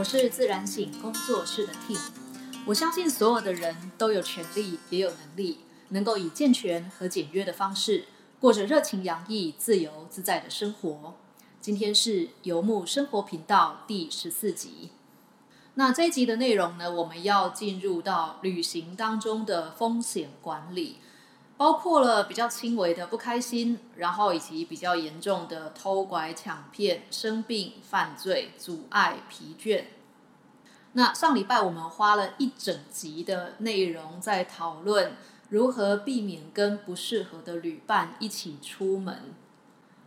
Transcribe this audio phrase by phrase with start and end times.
[0.00, 2.00] 我是自然醒工作室的 Tim。
[2.64, 5.58] 我相信所有的人都有权利，也有能力，
[5.90, 8.06] 能够以健全和简约的方式，
[8.40, 11.16] 过着热情洋溢、自由自在的生活。
[11.60, 14.88] 今天是游牧生活频道第十四集。
[15.74, 20.96] 那这一集的内容呢，我们要进入到旅行当中的风险管理。
[21.60, 29.84] 包括了比较轻微的不开心，然后以及比较严重的偷拐抢骗、生病、犯罪、阻碍、疲倦。
[30.92, 35.12] 那上礼拜我们花了一整集的内容在讨论
[35.50, 39.34] 如何避免跟不适合的旅伴一起出门。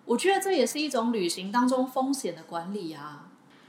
[0.05, 3.27] 我觉得这也是一种旅行当中风险的管理啊。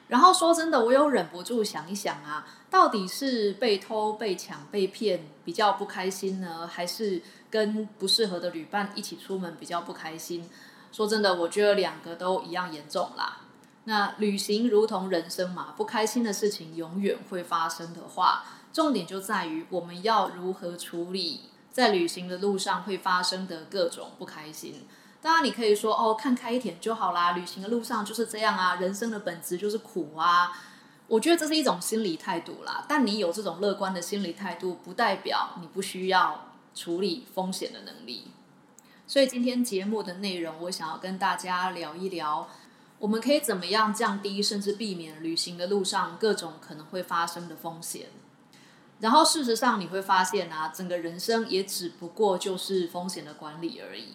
[0.09, 7.21] 然后说真的，我有忍不住想一想啊，到底是被偷、被抢、被骗比较不开心呢，还是？
[7.55, 10.51] 跟不适合的旅伴一起出门比较不开心。
[10.91, 13.43] 说真的，我觉得两个都一样严重啦。
[13.85, 24.89] 那旅行如同人生嘛，不开心的事情永远会发生的话，重点就在于我们要如何处理在旅行的路上会发生的各种不开心。
[25.23, 30.51] 当然，你可以说哦，看开一点就好啦，旅行的路上就是这样啊，人生的本质就是苦啊。
[31.07, 32.85] 我觉得这是一种心理态度啦。
[32.89, 36.54] 但你有这种乐观的心理态度，不代表你不需要。
[36.75, 38.29] 处理风险的能力，
[39.07, 42.49] 所以今天节目的内容，我想要跟大家聊一聊，
[42.99, 48.07] 我们可以怎么样降低甚至避免旅行的路上各种可能会发生的风险。
[49.01, 54.15] 然后事实上你会发现啊，整个人生也只不过就是风险的管理而已。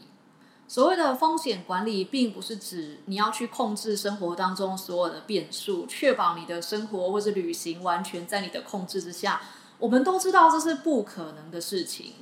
[0.68, 9.42] 所谓的风险管理，并不是指你要去控制生活当中所有的变数，确保你的生活或是旅行完全在你的控制之下。
[9.80, 12.14] 我们都知道这是不可能的事情。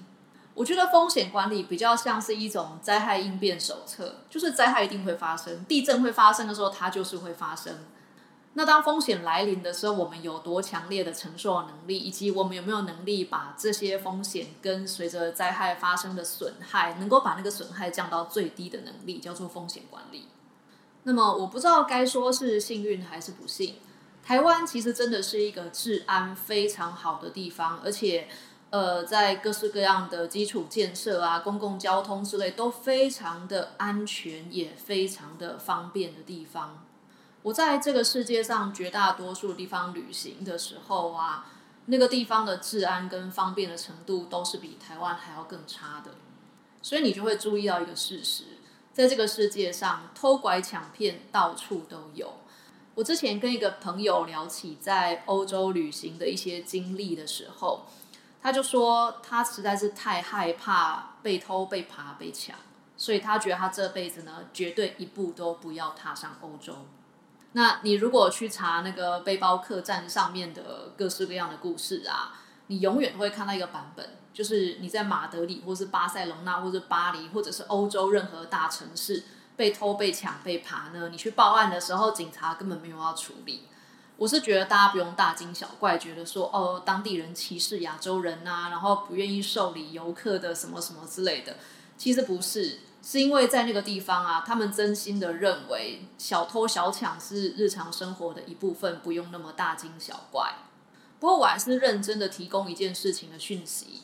[0.57, 7.85] 我觉得风险管理比较像是一种灾害应变手册，就是灾害一定会发生，地震会发生的时候，它就是会发生。
[8.53, 20.27] 那当风险来临的时候，我们有多强烈的承受能力，以及我们有没有能力把这些风险跟随着灾害发生的损害，能够把那个损害降到最低的能力，叫做风险管理。
[21.03, 23.75] 那么我不知道该说是幸运还是不幸。
[24.23, 28.27] 台湾其实真的是一个治安非常好的地方，而且。
[28.69, 36.83] 呃，在各式各样的基础建设啊、公共交通之类都非常的安全，也非常的方便的地方。
[37.43, 41.45] 我在这个世界上绝大多数地方旅行的时候啊，
[41.85, 46.11] 那个地方的治安跟方便的程度都是比台湾还要更差的。
[46.81, 48.43] 所以你就会注意到一个事实，
[48.91, 52.33] 在这个世界上，偷拐抢骗到处都有。
[52.95, 57.85] 我之前跟一个朋友聊起在欧洲旅行的一些经历的时候。
[58.41, 62.55] 他就说，他实在是太害怕被偷、被扒、被抢，
[62.95, 66.85] 所以他觉得他这辈子呢，绝对一步都不要踏上欧洲。
[67.53, 72.33] 那你如果去查那个背包客栈上面的各式各样的故事啊，
[72.67, 79.23] 你永远会看到一个版本，就是你在马德里，或是巴塞隆纳，或是巴黎，或者是欧洲任何大城市
[79.55, 83.67] 被偷、被抢、被扒呢，你去报案的时候，警察根本没有要处理。
[84.17, 91.57] 我是觉得大家不用大惊小怪，觉得说哦，当地人歧视亚洲人呐，然后不愿意受理游客的什么什么之类的。
[91.97, 100.51] 其实不是，是因为在那个地方啊，他们真心的认为小偷小抢是日常生活的一部分，不用那么大惊小怪。
[101.19, 104.01] 不过我还是认真的提供一件事情的讯息：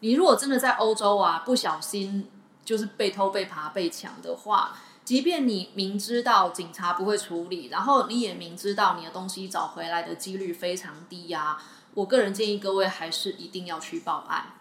[0.00, 2.28] 你如果真的在欧洲啊，不小心
[2.64, 4.76] 就是被偷、被扒、被抢的话。
[5.06, 11.62] 即便你明知道警察不会处理，然后你也明知道你的东西找回来的几率非常低呀，
[11.94, 14.54] 我个人建议各位还是一定要去报案，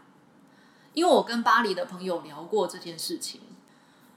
[0.94, 3.42] 因为我跟巴黎的朋友聊过这件事情，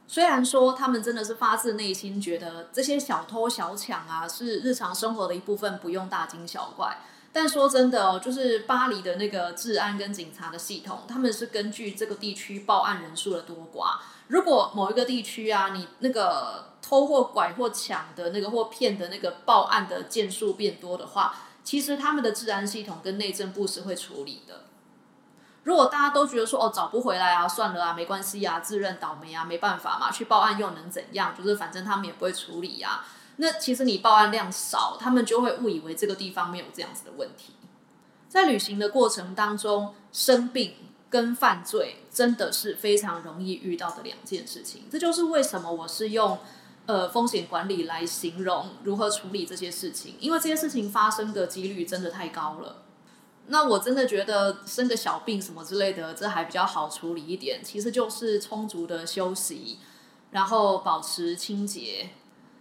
[0.07, 6.99] 虽然说他们真的是发自内心觉得这些小偷小抢啊是日常生活的一部分，不用大惊小怪。
[7.33, 13.99] 但说真的哦，就是巴黎的那个治安跟警察的系统，他们是根据这个地区报案人数的多寡。
[14.29, 21.35] 如果某一个地区啊，你那个偷或拐或抢的那个或骗的那个报案的件数变多的话，
[21.65, 24.65] 其实他们的治安系统跟内政部是会处理的。
[25.65, 31.35] 如果大家都觉得说哦找不回来啊，算了啊，没关系啊，自认倒霉啊，没办法嘛，去报案又能怎样？
[31.37, 33.05] 就是反正他们也不会处理呀。
[33.37, 37.55] 那其实你报案量少，他们就会误以为这个地方没有这样子的问题。
[38.29, 40.75] 在旅行的过程当中，生病
[41.11, 44.85] 跟犯罪真的是非常容易遇到的两件事情。
[44.91, 46.39] 这就是为什么我是用
[46.87, 52.83] 呃风险管理来形容如何处理这些事情，因为这些事情发生的几率真的太高了。
[53.47, 57.65] 那我真的觉得生个小病什么之类的，这还比较好处理一点。
[57.65, 59.79] 其实就是充足的休息，
[60.33, 62.11] 然后保持清洁。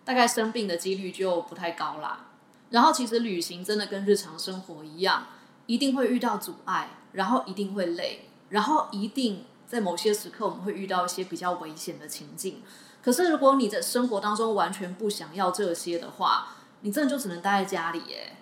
[0.06, 2.28] 大概生病的几率就不太高啦。
[2.70, 5.28] 然后其实旅行真的跟日常生活一样，
[5.66, 12.62] 一定会遇到阻碍，然后一定会累，然后一定在某些时刻我们会遇到一些比较危险的情境。
[13.02, 16.50] 可是如果你在生活当中完全不想要这些的话，
[16.82, 18.38] 你真的就只能待在家里耶。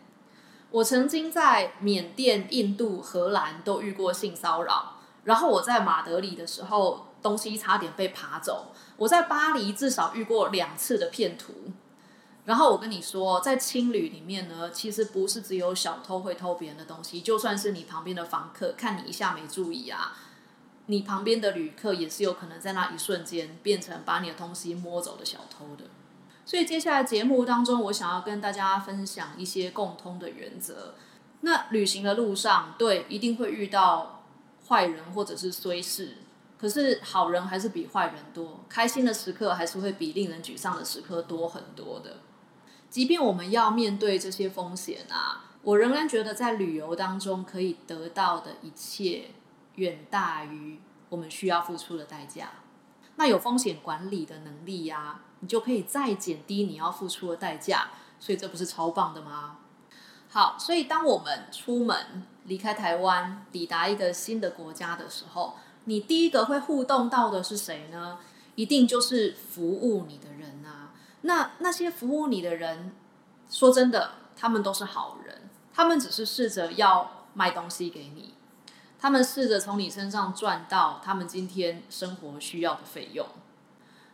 [0.72, 8.74] 我曾经在缅甸、印度、荷兰都遇过性骚扰，然后我在马德里的时候，东西差点被扒走。
[8.98, 11.54] 我在巴黎至少遇过两次的骗徒。
[12.46, 20.16] 然后我跟你说，在青旅里面呢，其实不是只有小偷会偷别人的东西，就算是你旁边的房客看你一下没注意啊，
[20.86, 25.86] 你旁边的旅客也是有可能在那一瞬间变成把你的东西摸走的小偷的。
[26.46, 30.94] 所以接下来节目当中，我想要跟大家分享一些共通的原则。
[31.42, 34.24] 那旅行的路上，对，一定会遇到
[34.68, 36.18] 坏人或者是衰事，
[36.60, 42.18] 可是好人还是比坏人多，开心的时刻还是会比令人沮丧的时刻多很多的。
[42.96, 49.32] 即便我们要面对这些风险啊，我仍然觉得在旅游当中可以得到的一切，
[49.76, 52.52] 远大于我们需要付出的代价。
[53.18, 55.20] 那有风险管理的能力呀。
[55.42, 59.58] 你就可以再减低你要付出的代价，所以这不是超棒的吗？
[60.30, 68.20] 好，所以当我们出门离开台湾，抵达一个新的国家的时候，你第一个会互动到的是谁呢？
[68.56, 70.85] 一定就是服务你的人啊。
[71.26, 72.94] 那那些服务你的人，
[73.50, 78.36] 说真的，他们都是好人，他们只是试着要卖东西给你，
[79.00, 83.28] 他们试着从你身上赚到他们今天生活需要的费用。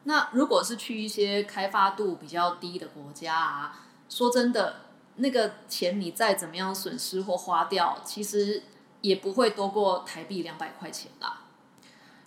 [0.06, 4.78] 那如果是去一些开发度比较低的国家啊，说真的，
[5.18, 8.64] 那个钱你再怎么样损失或花掉，其实
[9.02, 11.41] 也不会多过台币两百块钱啦。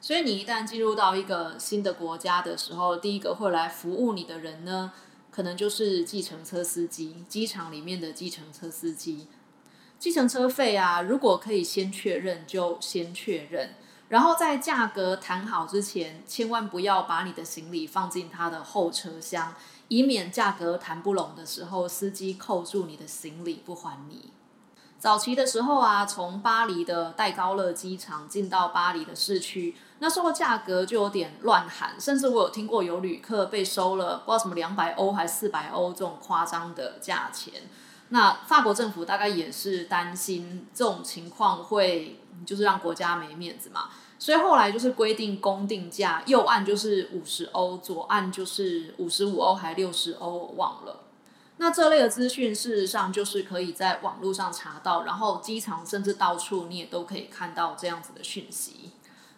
[0.05, 4.93] 所以你一旦进入到一个新的国家的时候，第一个会来服务你的人呢，
[5.31, 9.29] 可能就是计程车司机，机场里面的计程车司机。
[9.99, 13.71] 计程车费啊，如果可以先确认，就先确认。
[14.11, 19.55] 然后在价格谈好之前，千万不要把你的行李放进他的后车厢，
[19.89, 24.33] 以免价格谈不拢的时候，司机扣住你的行李不还你。
[24.99, 29.75] 早期的时候啊，从巴黎的戴高乐机场进到巴黎的市区，
[30.05, 37.55] 那时候价格就有点乱喊，甚至我有听过有旅客被收了不知道什么两百欧还是四百欧这种夸张的价钱。
[38.11, 42.21] 那法国政府大概也是担心这种情况会。
[42.45, 51.05] 就是让国家没面子嘛，所以后来就是规定公定价，右岸就是五十欧，左岸就是五十五欧还六十欧，我忘了。
[51.59, 58.91] 那这类的资讯事实上就是可以在网络上查到，然后机场甚至到处你也都可以看到这样子的讯息。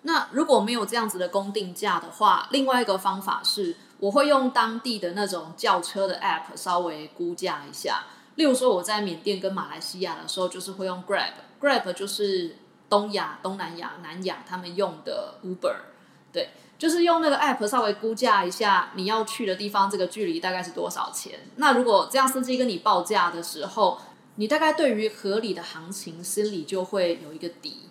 [0.07, 8.05] 那如果没有这样子的公定价的话，另外一个方法是，我会用当地的那种轿车的 App 稍微估价一下。
[8.35, 12.57] 例如说我在缅甸跟马来西亚的时候，就是会用 Grab，Grab 就是。
[12.89, 15.75] 东亚、东南亚、南亚，他们用的 Uber，
[16.33, 21.37] 对，就是用那个 App 稍微估价一下你要去的地方，这个距离大概是多少钱。
[21.57, 24.01] 那如果这样司机跟你报价的时候，
[24.37, 27.89] 你大概对于合理的行情心里就会有一个底。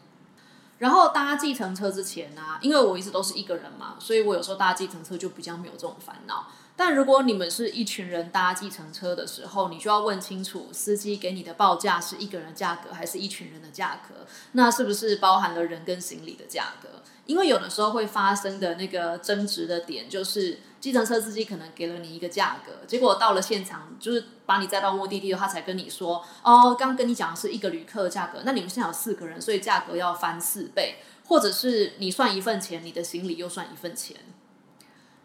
[0.78, 6.48] 然后搭计程车之前呢，因为我一直都是一个人嘛，所以我有时候搭计程车就比较没有这种烦恼。
[6.78, 16.90] 但如果你们是一群人搭计程车的时候，你就要问清楚司机给你的报价是一个人价格还是一群人的价格，那是不是包含了人跟行李的价格？
[17.26, 34.16] 因为有的时候会发生的那个争执的点，就是计程车司机可能给了你一个价格，结果到了现场就是把你载到目的地，他才跟你说，哦，刚跟你讲的是一个旅客的价格，那你们现在有四个人，所以价格要翻四倍，或者是你算一份钱，你的行李又算一份钱。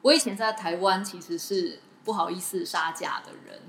[0.01, 3.61] 我以前在台湾其实是不好意思杀价的人，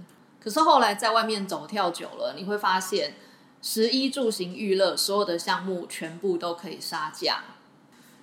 [0.41, 3.15] 可是后来在外面走跳久了，你会发现，
[3.61, 7.43] 食衣住行娱乐所有的项目全部都可以杀价。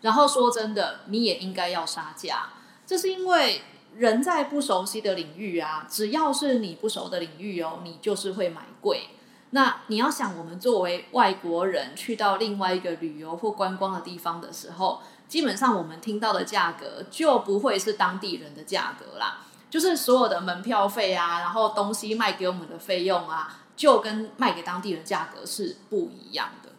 [0.01, 2.49] 然后说真的，你也应该要杀价，
[2.89, 3.61] 这是因为
[3.97, 9.09] 人在不熟悉的领域啊，只要是你不熟的领域哦，你就是会买贵。
[9.51, 15.03] 那你要想，我们作为外国人去到另外一个旅游或观光的地方的时候。
[15.29, 26.71] 基本上我们听到的价格就不会是当地人的价格啦，就是所有的门票费啊，然后东西卖给我们的费用啊，就跟卖给当地人价格是不一样的。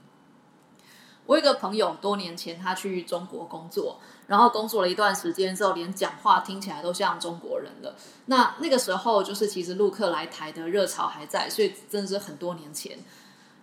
[1.27, 3.99] 我有个朋友，多年前他去中国工作，
[4.29, 7.93] 然后工作了一段时间之后，连讲话听起来都像中国人了。
[8.27, 12.98] 那那个时候就是其实陆客来台的热潮还在，所以真的是很多年前。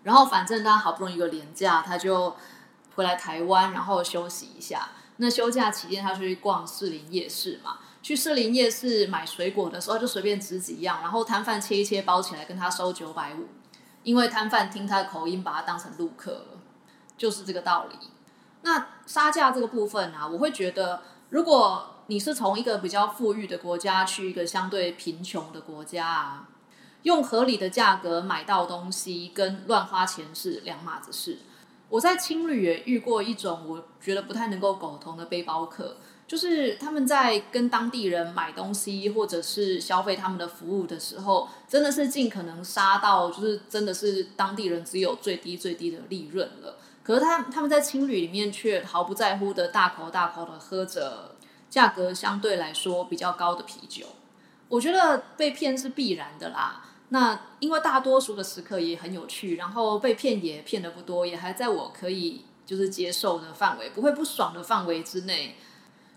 [0.02, 2.36] 然后反正他好不容易有个廉价，他就。
[2.96, 4.88] 回来台湾，然后休息一下。
[5.18, 13.48] 那休假期间，他去逛士林夜市嘛，去士林夜市买水果的时候，就随便指几样，然后摊贩切一切包起来，跟他收九百五，
[14.02, 16.60] 因为摊贩听他的口音，把他当成陆客了，
[17.18, 17.96] 就是这个道理。
[18.66, 26.48] 那杀价这个部分啊，我会觉得，如果你是从一个比较富裕的国家去一个相对贫穷的国家啊，
[27.04, 31.38] 用合理的价格买到东西，跟乱花钱是两码子事。
[31.88, 46.78] 我在青旅也遇过一种我觉得不太能够苟同的背包客，就是他们在跟当地人买东西或者是消费他们的服务的时候，真的是尽可能杀到，就是真的是当地人只有最低最低的利润了。
[47.06, 51.36] 可是他他们在青旅里面却毫不在乎的大口大口的喝着
[51.70, 54.06] 价格相对来说比较高的啤酒，
[54.68, 56.84] 我觉得被骗是必然的啦。
[57.10, 65.54] 那因为大多数的时刻也很有趣，然后被骗也骗的不多，也还在我可以就是接受的范围，不会不爽的范围之内，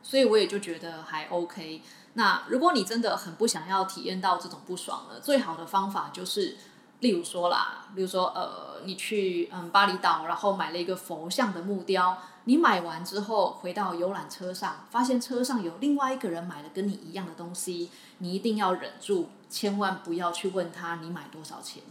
[0.02, 1.84] 所以我也就觉得还 OK。
[2.14, 6.58] 那如果你真的很不想要体验到这种不爽了，最好的方法就是，
[7.00, 19.30] 例如说啦，比如说呃，你去嗯巴厘岛，然后买了一个佛像的木雕，你买完之后回到游览车上，发现车上有另外一个人买了跟你一样的东西，你一定要忍住。
[19.50, 21.82] 千万不要去问他你买多少钱，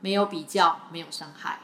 [0.00, 1.60] 没有比较，没有伤害。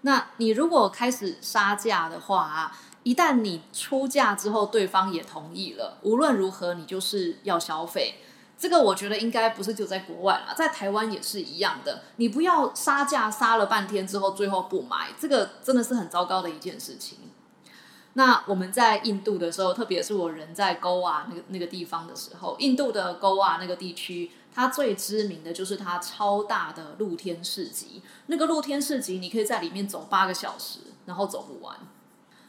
[0.00, 8.16] 那你如果开始杀价的话啊，一旦你出价之后，对方也同意了，无论如何你就是要消费。
[8.64, 12.00] 这个我觉得应该不是就在国外啦，在台湾也是一样的。
[12.16, 17.18] 你不要杀价杀了半天之后，最后不买，这个真的是很糟糕的一件事情。
[18.14, 28.00] 那我们在印度的时候，特别是我人在勾瓦那个那个地方的时候，印度的勾瓦那个地区，它最知名的就是它超大的露天市集。
[28.28, 31.76] 那个露天市集，你可以在里面走八个小时，然后走不完。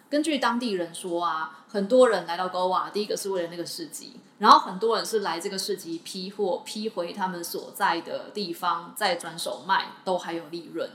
[0.09, 10.89] 根据当地人说啊，很多人来到勾瓦，第一个是为了那个市集，然后很多人是来这个市集批货，批回他们所在的地方，再转手卖，都还有利润。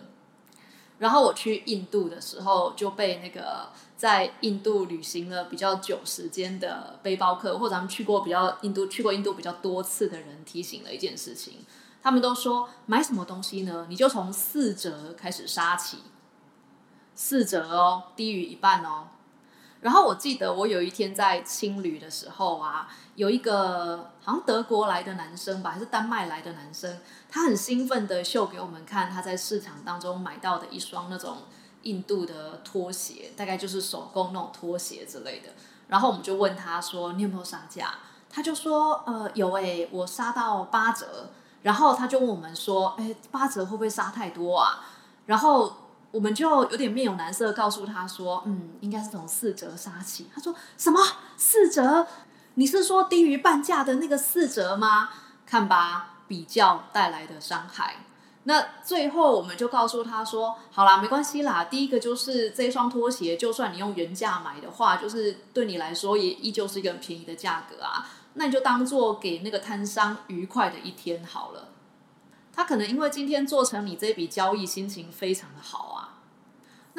[0.99, 3.69] 然后我去印度的时候，就被那个。
[4.01, 11.67] 在印度旅行了比较久时间的背包客，或者咱们去过比较印度去过印度比较多次的人，提醒了一件事情。
[12.03, 13.85] 他们都说买什么东西呢？
[13.91, 15.99] 你就从四折开始杀起，
[17.15, 19.09] 四折哦，低于一半哦。
[19.81, 31.39] 然后我记得我有一天在青旅的时候啊，有一个好像德国来的男生吧，还是丹麦来的男生，他很兴奋的秀给我们看他在市场当中买到的一双那种。
[31.85, 35.49] 印度的拖鞋，大概就是手工那种拖鞋之类的。
[35.89, 37.95] 然后我们就问他说：“你有没有杀价？”
[38.29, 41.31] 他就说：“呃，有诶，我杀到八折。”
[41.65, 44.85] 然后他就问我们说：“哎，八折会不会杀太多啊？”
[45.25, 45.75] 然后
[46.13, 51.01] 我们就有点面有难色，告诉他说：“嗯，应该是从四折杀起。”他说：“什么
[51.37, 52.07] 四折？
[52.55, 55.11] 你是说低于半价的那个四折吗？”
[55.47, 58.05] 看吧，比较带来的伤害。
[58.45, 61.65] 那最后我们就告诉他说：“好啦，没关系啦。
[61.65, 68.09] 第一个就是这双拖鞋，就算你用原价买的话，就是对你来说也依旧是一个很便宜的价格啊。
[68.35, 71.69] 那你就当做给那个摊商愉快的一天好了。
[72.53, 76.00] 他可能因为今天做成你这笔交易，心情非常的好啊。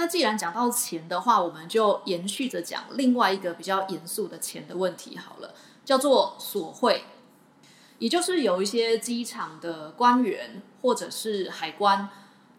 [0.02, 5.54] 那既然讲到钱的话，我们就延续着讲另外一个比较严肃的钱的问题好了，
[5.86, 7.04] 叫做索贿。”
[8.00, 12.10] 也就是有一些机场的官员或者是海关，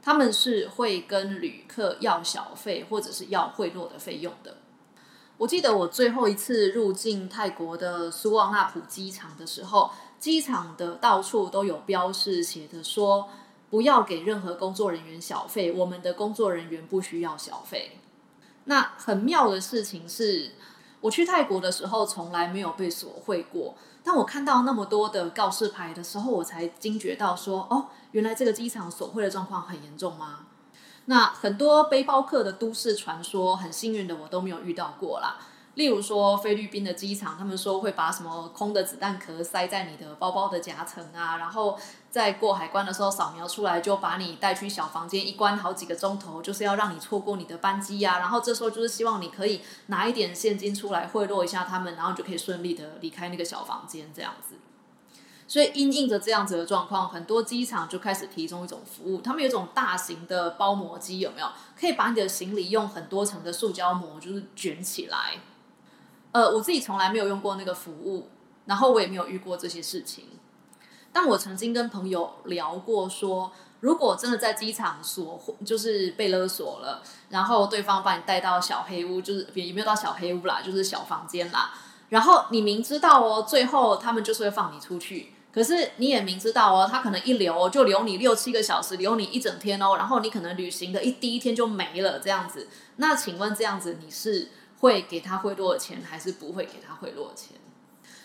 [0.01, 4.59] 他们是会跟旅客要小费或者是要贿赂的费用的。
[5.37, 13.29] 我记得我最后一次入境泰国的苏旺纳普机场的时候，机场的到处都有标示，写的说
[13.73, 17.99] 不要给任何工作人员小费，我们的工作人员不需要小费。
[18.65, 20.51] 那很妙的事情是，
[21.01, 23.75] 我去泰国的时候从来没有被索贿过。
[24.05, 30.41] 当我看到那么多的告示牌的时候，我才惊觉到说：“哦，原来这个机场索贿的状况很严重吗？”
[31.07, 35.39] 那很多背包客的都市传说，很幸运的我都没有遇到过啦。
[35.75, 41.79] 例如说菲律宾的机场，他们说会把什么空的子弹壳塞在你的包包的夹层啊，然后
[42.11, 48.19] 在过海关的时候扫描出来，就把你带去小房间一关好几个钟头，就是要让你错过你的班机呀。
[48.19, 54.57] 然后这时候就是希望你可以拿一点现金出来贿赂一下他们，然后就可以顺利的离开那个小房间这样子。
[55.49, 61.49] 所以因应着这样子的状况，很多机场就开始提供一种服务，他们有一种大型的包膜机，有没有？
[61.79, 65.37] 可以把你的行李用很多层的塑胶膜就是卷起来。
[66.33, 68.29] 呃，我自己从来没有用过那个服务，
[68.67, 70.25] 然后我也没有遇过这些事情。
[71.13, 81.75] 但我曾经跟朋友聊过，说如果真的在机场锁，就是被勒索了，然后对方把你带到小黑屋，就是也没有到小黑屋啦，就是小房间啦。
[82.09, 92.69] 然后你明知道哦，最后他们就是会放你出去，可是你也明知道哦，他可能一留就留你六七个小时，留你一整天哦，然后你可能旅行的一第一天就没了这样子。
[92.97, 94.49] 那请问这样子你是
[94.83, 97.57] 会给他贿赂的钱，还是不会给他贿赂的钱？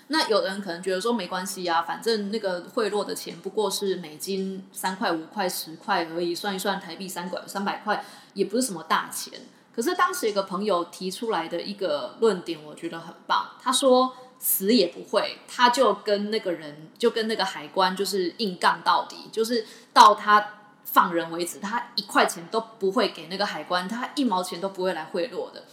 [0.08, 9.34] 那有的人可能觉得说没关系啊，反正那个贿赂的钱不过是美金三块、五块、十块而已，算一算台币三块、三百块，也不是什么大钱。
[9.76, 13.52] 可是当时一个朋友提出来的一个论点，我觉得很棒。
[13.62, 20.54] 他说死也不会，他就跟那个人，就跟那个海关，就是硬杠到底，就是到他
[20.86, 25.66] 放人为止，他一块钱都不会给那个海关，他一毛钱都不会来贿赂的。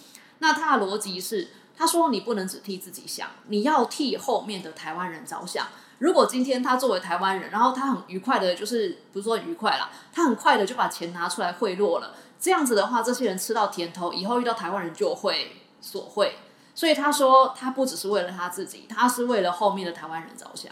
[0.45, 1.49] 那他的逻辑是。
[1.77, 5.67] 他说：“你不能只替自己想，你要替后面的台湾人着想。
[5.99, 12.15] 如果今天他作为台湾人，然后他很愉快的，就是不是说愉快啦，他很快的就把钱拿出来贿赂了。
[12.39, 16.37] 这样子的话，这些人吃到甜头，以后遇到台湾人就会索贿。
[16.77, 20.71] 所以他说，他不只是为了他自己，他是为了后面的台湾人着想。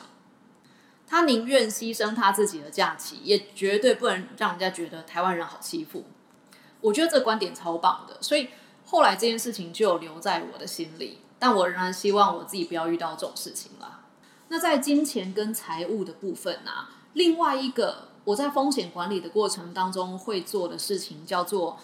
[1.08, 6.04] 他宁愿牺牲他自己的假期，也绝对不能让人家觉得台湾人好欺负。
[6.80, 8.50] 我觉得这观点超棒的，所以。”
[8.92, 14.02] 后来这件事情就留在我的心里，但我仍然希望我自己不要遇到这种事情啦。
[14.48, 16.88] 那在金钱跟财务的部分呢？
[17.14, 21.78] 另外一个我在风险管理的过程当中会做的事情叫做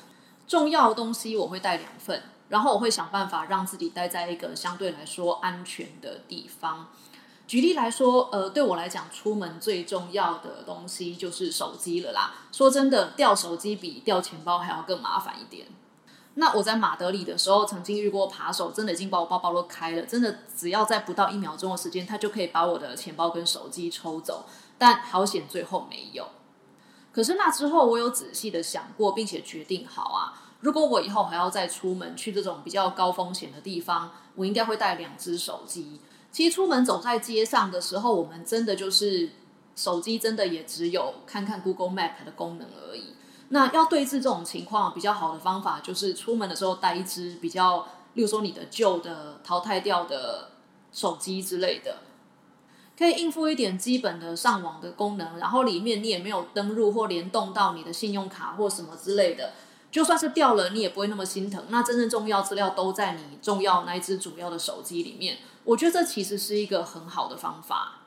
[0.46, 6.88] 重要的东西我会带两份，然后我会想办法让自己待在一个相对来说安全的地方。
[7.46, 12.34] 举例来说，呃，对我来讲，出门最重要的东西就是手机了啦。
[12.52, 15.66] 说真的，掉手机比掉钱包还要更麻烦一点。
[16.40, 24.47] 那我在马德里的时候，曾经遇过扒手，真的已经把我包包都开了，真的只要在不到一秒钟的时间，他就可以把我的钱包跟手机抽走。
[24.78, 26.28] 但好险，最后没有。
[27.12, 36.00] 可是那之后，我有仔细的想过，并且决定好啊，如果我以后还要再出门去这种比较高风险的地方，我应该会带两只手机。
[36.30, 39.30] 其实出门走在街上的时候，我们真的就是
[39.75, 43.15] 手机，真的也只有看看 Google Map 的功能而已。
[43.50, 50.50] 那要对峙这种情况比较好的方法，就是出门的时候带一支比较，例如说你的旧的淘汰掉的
[50.93, 51.97] 手机之类的，
[52.99, 59.52] 可以应付一点基本的上网的功能，然后里面你也没有登录或联动到你的信用卡或什么之类的，
[59.91, 61.65] 就算是掉了，你也不会那么心疼。
[61.71, 68.00] 那真正重要资料都在你重要那一支主要的手机里面，我觉得这其实是一个很好的方法。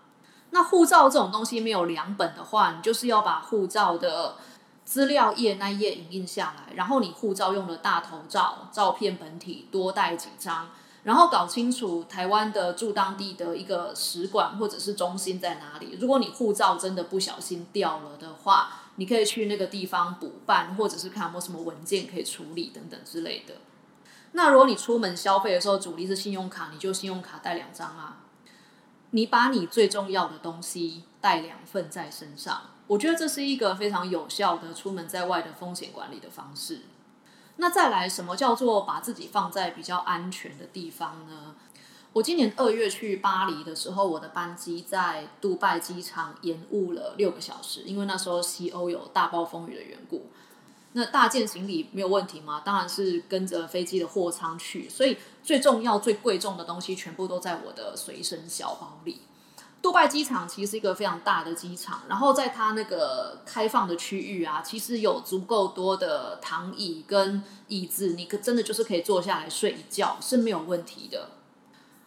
[0.51, 4.36] 那护照这种东西没有两本的话，你就是要把护照的。
[4.91, 10.67] 资料页那一页影印下来，然后你护照用的大头照、照片本体多带几张，
[11.04, 15.97] 然后搞清楚台湾的驻当地的一个使馆或者是中心在哪里。
[16.01, 23.54] 如果你护照真的不小心掉了的话，你可以去那个地方补办，或者是看有没有什么文件可以处理等等之类的。
[24.34, 28.17] 那如果你出门消费的时候主力是信用卡，你就信用卡带两张啊。
[29.12, 32.63] 你把你最重要的东西带两份在身上。
[32.91, 36.82] 我觉得这是一个非常有效的出门在外的风险管理的方式。
[37.56, 41.56] 那再来，什么叫做把自己放在比较安全的地方呢？
[42.12, 50.25] 我今年二月去巴黎的时候，我的班机在杜拜机场延误了六个小时，因为那时候西欧有大暴风雨的缘故。
[50.91, 52.62] 那大件行李没有问题吗？
[52.65, 59.21] 当然是跟着飞机的货舱去，所以最重要、最贵重的东西全部都在我的随身小包里。
[59.81, 71.29] 杜拜机场其实是一个非常大的机场，然后在它那个开放的区域啊，其实有足够多的躺椅跟椅子，你可真的就是可以坐下来睡一觉是没有问题的。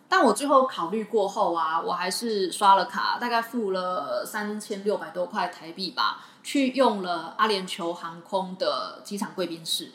[0.09, 9.91] 但我最后考虑过后啊，我还是刷了卡，大概付了三千六百多块台币吧，去用了阿联酋航空的机场贵宾室。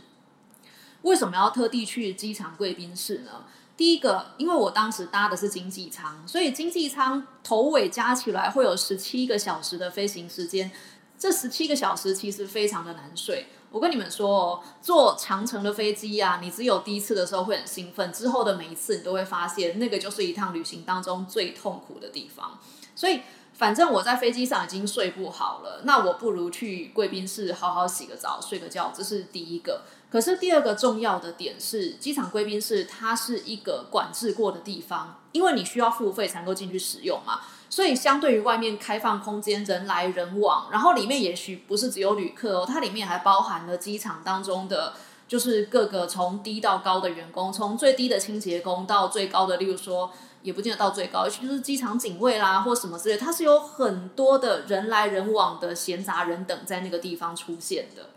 [1.04, 3.46] 为什么要特地去机场贵宾室呢？
[3.80, 10.70] 第一个，因为我当时搭的是经济舱，所以经济舱头尾加起来会有十七个小时的飞行时间。
[11.18, 13.48] 这十七个小时其实非常的难睡。
[13.72, 22.60] 我跟你们说哦，坐长程的飞机啊，你只有第一次的时候会很兴奋，之后的每一次你都会发现，那个就是一趟旅行当中最痛苦的地方。
[22.94, 23.22] 所以，
[23.54, 29.84] 反正我在飞机上已经睡不好了，那我不如去贵宾室好好洗个澡、睡个觉，这是第一个。
[30.10, 44.94] 可是第二个重要的点是，机场贵宾室它是一个管制过的地方，因为你需要付费才能够进去使用嘛，所以相对于外面开放空间，人来人往，然后里面也许不是只有旅客哦，它里面还包含了机场当中的，
[45.28, 58.08] 就是各个从低到高的员工，从最低的清洁工到最高的，例如说也不见得到最高，就是机场警卫啦或什么之类，它是有很多的人来人往的闲杂人等在那个地方出现的。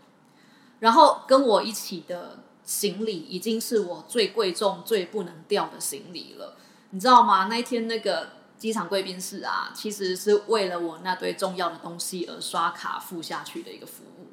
[0.83, 6.57] 然后跟我一起的行李已经是我最贵重、最不能掉的行李了。
[6.89, 7.45] 你知道吗？
[7.45, 14.27] 那天那个机场贵宾室啊，其实是为了我那堆重要的东西而刷卡付下去的一个服务。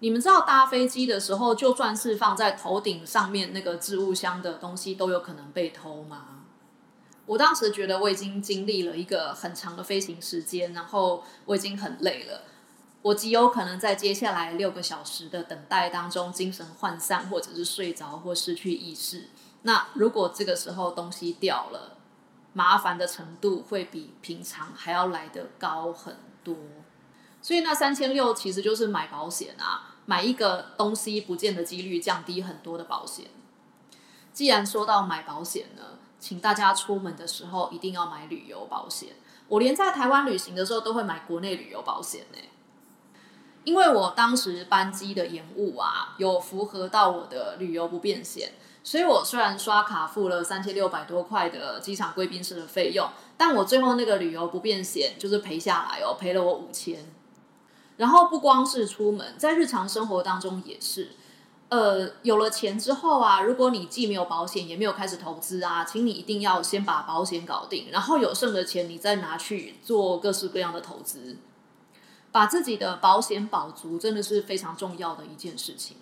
[0.00, 6.44] 你们知道搭飞机的时候，就算是放在头顶上面那个置物箱的东西，都有可能被偷吗？
[7.24, 12.42] 我当时觉得我已经经历了一个很长的飞行时间，然后我已经很累了，
[13.02, 19.28] 我极有可能在接下来六个小时的等待当中精神涣散，或者是睡着或失去意识。
[19.62, 21.98] 那如果这个时候东西掉了，
[22.52, 26.56] 麻烦的程度会比平常还要来得高很多。
[27.40, 33.26] 所以那三千六其实就是买保险啊，买一个东西不见的几率降低很多的保险。
[34.32, 35.82] 既然说到买保险呢？
[36.20, 39.08] 请大家出门的时候一定要买旅游保险。
[39.48, 42.38] 我连在台湾旅行的时候都会买国内旅游保险呢，
[43.64, 57.04] 因为我当时班机的延误啊，有符合到我的旅游不便险，所以我虽然刷卡付了三千六百多块的机场贵宾室的费用，但我最后那个旅游不便险就是赔下来哦，赔了我五千。
[57.98, 61.10] 然后不光是出门，在日常生活当中也是。
[61.68, 71.38] 呃，有了钱之后啊，如果你既没有保险，也没有开始投资啊，请你一定要先把保险搞定，然后有剩的钱你再拿去做各式各样的投资，
[72.32, 75.98] 把自己的保险保足，真的是非常重要的一件事情。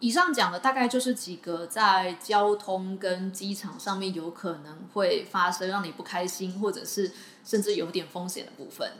[0.00, 7.12] 以上讲的大概就是几个在交通跟机场上面有可能会发生让你不开心，或者是
[7.44, 8.92] 甚至有点风险的部分。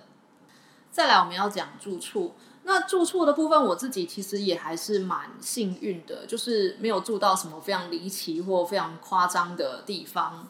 [0.91, 2.35] 再来，我们要讲住处。
[2.63, 10.49] 那住处的部分，我自己其实也还是蛮幸运的，就是没有住到什么非常离奇或非常夸张的地方。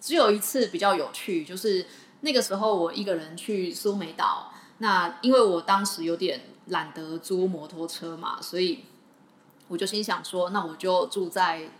[0.00, 1.86] 只有一次比较有趣，就是
[2.22, 4.52] 那个时候我一个人去苏梅岛。
[4.78, 8.84] 那因为我当时有点懒得租摩托车嘛，所以
[9.68, 11.70] 我就心想说，那我就住在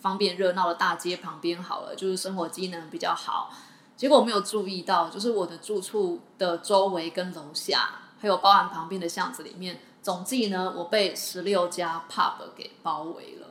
[0.00, 3.50] 方便热闹的大街旁边好了，就是生活机能比较好。
[3.96, 8.02] 结果我没有注意到，就是我的住处的周围跟楼下。
[8.20, 13.46] 还有包含旁边的巷子里面，总计呢，我被十六家 pub 给包围了。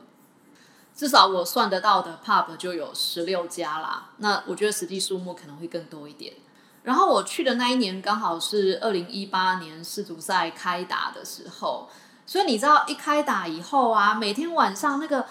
[0.94, 4.10] 至少我算得到的 pub 就有十六家啦。
[4.18, 6.34] 那我觉得实际数目可能会更多一点。
[6.88, 11.86] 然后我去的那一年刚好是二零一八年世足赛开打的时候，
[12.24, 15.26] 所以你知道一开打以后啊，每天晚上那个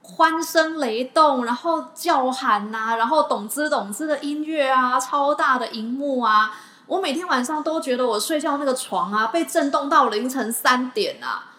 [0.00, 6.56] 欢声雷动，然后叫喊呐，然后懂之懂之的音乐啊，超大的荧幕啊。
[6.86, 11.56] 我每天晚上都觉得我睡觉那个床啊被震动到凌晨三点啊！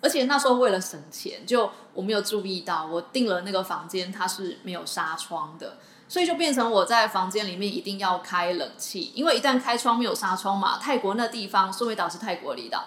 [0.00, 12.84] 而且那时候为了省钱，就我没有注意到，我订了那个房间它是没有纱窗的，所以就变成我在房间里面一定要开冷气，因为一旦开窗没有纱窗嘛，泰国那地方，苏梅岛是泰国离岛，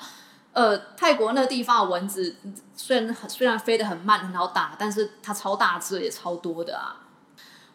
[0.54, 2.36] 呃，泰国那地方的蚊子
[2.76, 6.98] 虽然虽然飞得很慢很好打，但是它超大只也超多的啊！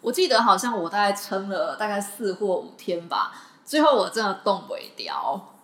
[0.00, 3.32] 我记得好像我大概撑了大概四或五天吧。
[3.64, 5.54] 最后我真的动不了，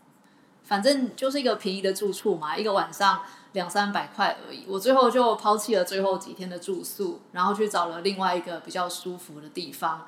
[0.65, 3.21] 反正就是一个便宜的住处嘛，一个晚上
[3.53, 4.65] 两三百块而已。
[4.67, 10.07] 我最后就抛弃了最后几天的住宿，然后去找了另外一个比较舒服的地方，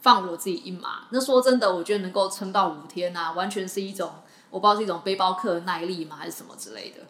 [0.00, 1.04] 放我自己一马。
[1.10, 4.12] 那说真的，我觉得能够撑到五天啊，完全是一种
[4.50, 7.04] 我不知道是一种背包客耐力嘛，还是什么之类的。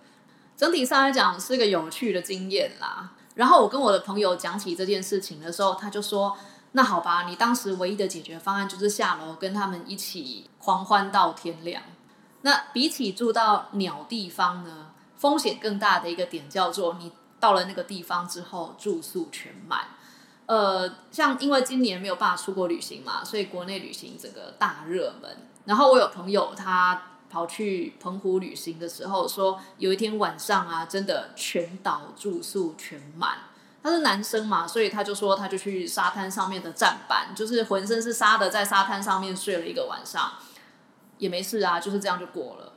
[0.56, 3.12] 整体上来讲是个有趣的经验啦。
[3.34, 6.36] 然后我跟我的朋友讲起这件事情的时候，他就说。
[6.76, 11.80] 那好吧，你当时唯一的解决方案就是下楼跟他们一起狂欢到天亮。
[12.40, 14.90] 那比起住到鸟地方呢，
[15.24, 17.10] 风险更大的一个点叫做你
[17.40, 19.86] 到了那个地方之后住宿全满。
[20.44, 25.34] 呃，像因为今年没有办法出国旅行嘛，所以国内旅行整个大热门。
[25.64, 33.38] 然后我有朋友他跑去澎湖旅行的时候说，有一天晚上啊，真的全岛住宿全满。
[33.82, 40.32] 他是男生嘛，所以他就说，他就去沙滩上面的站板，就是浑身是沙的，在沙滩上面睡了一个晚上，
[41.16, 42.73] 也没事啊，就是这样就过了。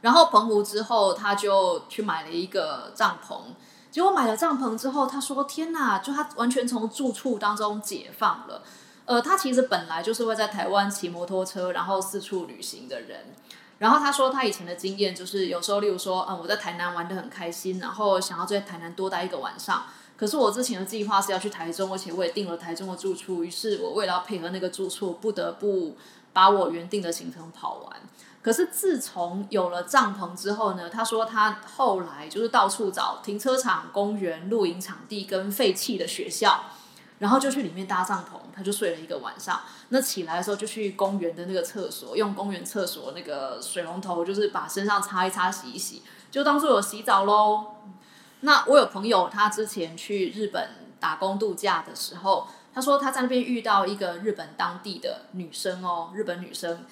[0.00, 3.40] 然后澎湖之后，他就去买了一个帐篷，
[3.90, 8.62] 结果买了帐篷之后，他说：“天哪！”就他完全从住处当中解放了。
[9.06, 13.34] 呃，他其实本来就是会在台湾骑摩托车，然后四处旅行的人。
[13.78, 19.84] 然后他说，他以前的经验就是，有时候，例如说，嗯，我在台南玩的很开心，然后想要在台南多待一个晚上。
[20.16, 23.44] 可是我之前的计划是要去台中，而且我也订了台中的住处。
[23.44, 25.96] 于是我为了要配合那个住处，不得不
[26.32, 27.96] 把我原定的行程跑完。
[28.48, 36.64] 可是自从有了帐篷之后呢，他说他后来就是到处找停车场、公园、露营场地跟废弃的学校，
[37.18, 39.60] 然后就去里面搭帐篷，他就睡了一个晚上。
[39.90, 47.66] 那起来的时候就去公园的那个厕所，用公园厕所那个水龙头，就是把身上擦一擦、洗一洗，就当做有洗澡喽。
[48.40, 56.86] 那我有朋友，他之前去日本打工度假的时候，他说他在那边遇到一个日本当地的女生哦，日本女生，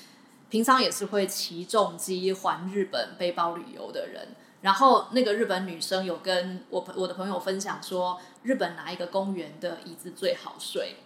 [0.49, 4.29] 平常也是会骑重机环日本背包旅游的人。
[4.63, 10.97] 然后那个日本女生有跟我我的朋友分享说，日本哪一个公园的椅子最好睡？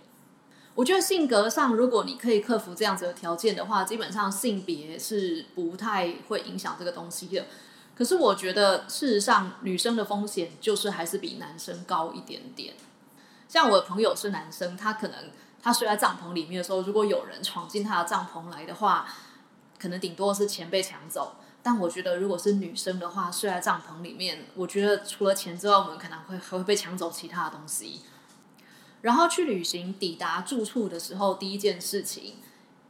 [0.76, 7.44] 我觉得性格上，如果你可以克服这样子的条件的话，基本上性别是不太会影响这个东西的。
[7.94, 12.74] 可是我觉得，事实上，女生的风险就是还是比男生高一点点。
[13.46, 19.07] 像我的朋友是男生，他可能他睡在帐篷里面的时候，如果有人闯进他的帐篷来的话，
[19.80, 21.36] 可能顶多是钱被抢走。
[21.62, 28.00] 但我觉得，如果是女生的话，睡在帐篷里面，我觉得除了钱之外，我们可能会还会被抢走其他的东西。
[29.02, 32.36] 然后去旅行，抵达住处的时候，第一件事情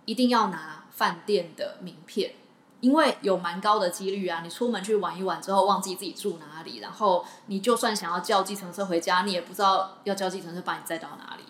[0.04, 2.34] 一定要拿饭店的名片，
[2.80, 11.42] 因为有蛮高的几率啊，你出门去玩一玩之后，忘记自己住哪里，然后你就算想要叫计程车回家，你也不知道要叫计程车把你载到哪里。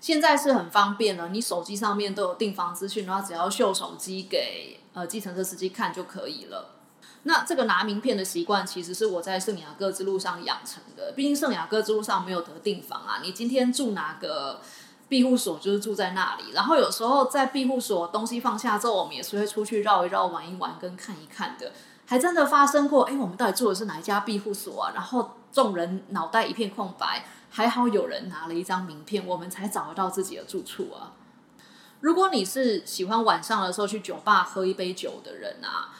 [0.00, 6.76] 现在是很方便了，你手机上面都有订房资讯，然后只要秀手机给呃计程车司机看就可以了。
[7.24, 11.12] 那这个拿名片的习惯，其实是我在圣雅各之路上养成的。
[11.14, 14.62] 毕竟圣雅各之路上没有得订房啊，你今天住哪个
[15.06, 16.52] 庇护所，就是住在那里。
[16.54, 21.72] 然后有时候在庇护所东西放下之后，我们也是会出去绕一绕、玩一玩、跟看一看的。
[22.06, 24.92] 还真的发生过，哎，我们到底住的是哪一家庇护所啊？
[24.94, 31.12] 然后众人脑袋一片空白，还好有人拿了一张名片，我们才找得到自己的住处啊。
[32.00, 35.94] 如果你是喜欢晚上的时候去酒吧喝一杯酒的人啊。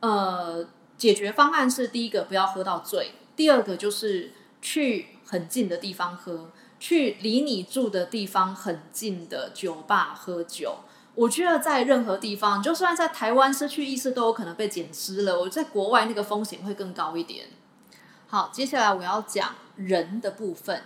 [0.00, 10.80] 呃，解决方案是第一个不要喝到醉，第二个就是去很近的地方喝，去离你住的地方很近的酒吧喝酒。
[11.14, 15.40] 我觉得在任何地方，就算在台湾失去意识都有可能被捡尸了。
[15.40, 17.46] 我在国外那个风险会更高一点。
[18.28, 20.82] 好，接下来我要讲人的部分，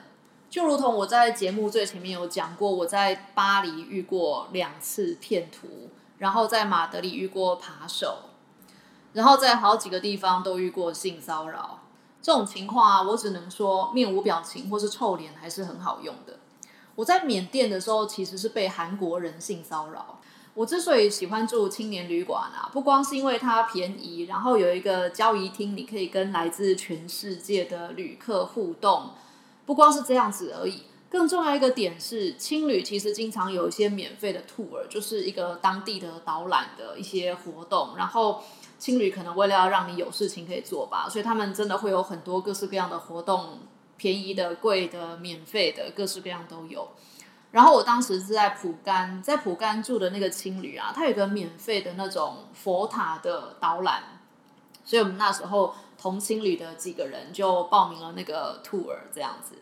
[0.50, 8.24] 就如同我在节目最前面有讲过，我在巴黎遇过两次骗徒，然后在马德里遇过扒手。
[9.12, 11.80] 然后在好几个地方都遇过性骚扰，
[12.22, 16.36] 这种情况啊，我只能说面无表情或是臭脸还是很好用的。
[16.94, 20.18] 我在缅甸的时候其实是被韩国人性骚扰。
[20.54, 29.10] 我之所以喜欢住青年旅馆啊，不光是因为它便宜，然后有一个交谊厅，你可以跟来自全世界的旅客互动，
[29.70, 30.82] 不光是这样子而已。
[31.08, 38.42] 更重要一个点是，青旅其实经常有一些免费的 tour，就是一个当地的导览的一些活动，然后。
[38.80, 43.58] 青旅可能为了要让你有事情可以做吧，所以他们真的会有很多各式各样的活动，
[43.98, 46.88] 便宜的、贵的、免费的，各式各样都有。
[47.50, 54.02] 然后我当时是在普甘，在普甘住的那个青旅啊，它有个免费的那种佛塔的导览，
[54.82, 59.56] 所以我们那时候同青旅的几个人就报名了那个 tour 这样子。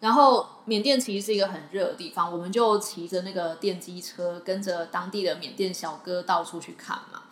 [0.00, 7.22] 然后缅甸其实是一个很热的地方，我们就骑着那个电机车，跟着当地的缅甸小哥到处去看嘛。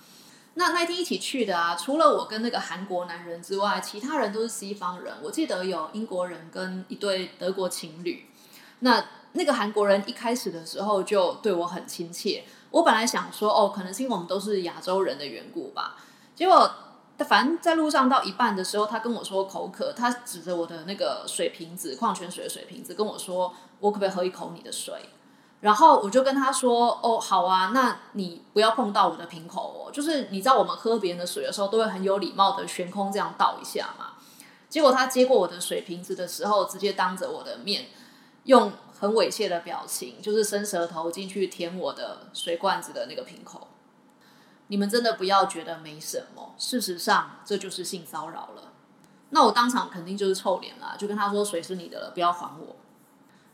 [0.55, 5.15] 那那天一起去的啊，除了我跟那个韩国男人之外，其他人都是西方人。
[5.23, 8.27] 我记得有英国人跟一对德国情侣。
[8.81, 12.45] 那那个韩国人一开始的时候就对我很亲切。
[12.71, 15.97] 我本来想说，哦，可能是因为我们都是亚洲人的缘故吧。
[16.35, 16.71] 结果，
[17.25, 24.95] 反正在路上到一半的时候，他跟我说口渴，他指着我的那个水瓶子，矿泉水的水瓶子，跟我说，我可不可以喝一口你的水？
[25.61, 29.93] 然后我就跟他说：“哦，好啊，那你不要碰到我的瓶口哦。
[29.93, 34.15] 就是你知道，我们喝别人的水的时候，都会很有礼貌的悬空这样倒一下嘛。
[34.69, 37.87] 结果他接过我的水瓶子的时候，直接当着我的面，
[38.43, 43.69] 用很猥亵的表情，就是伸舌头进去舔我的水罐子的那个瓶口。
[44.73, 48.73] 你们真的不要觉得没什么，事实上这就是性骚扰了。
[49.29, 52.75] 那我当场肯定就是臭脸了，就跟他说：水是你的了，不要还我。”